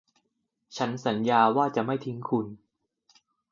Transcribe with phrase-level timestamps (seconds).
[0.77, 2.47] ฉันสัญญาว่าจะไม่ทิ้งคุณ